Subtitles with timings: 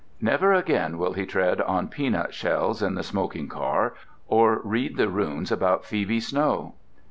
[0.19, 3.93] Never again will he tread on peanut shells in the smoking car
[4.27, 6.73] or read the runes about Phoebe Snow.